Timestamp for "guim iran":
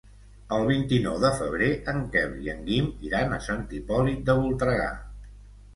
2.71-3.37